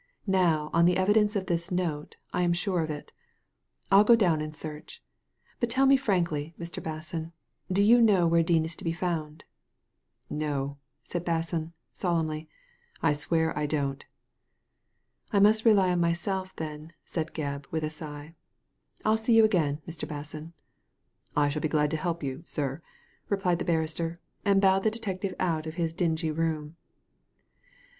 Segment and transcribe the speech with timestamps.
[0.25, 3.11] Now, on the evidence of this note, I am sure of it
[3.91, 4.99] Til go down and search.
[5.59, 6.81] But tell me frankly, Mr.
[6.81, 7.33] Basson,
[7.71, 9.43] do you know where Dean is to be found?""
[10.27, 12.49] No," said Basson, solemnly,
[13.03, 14.03] I swear I don't.""
[15.31, 18.33] I must rely on myself, then," said Gebb, with a sigh."
[19.05, 20.09] I'll see you again, Mr.
[20.09, 20.41] Basson."
[21.37, 22.81] •*I shall be glad to help you, sir,"
[23.29, 26.75] replied the barrister, and bowed the detective out of his dingy room.